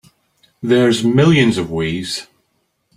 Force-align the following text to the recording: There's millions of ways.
There's 0.63 1.03
millions 1.03 1.59
of 1.59 1.69
ways. 1.69 2.25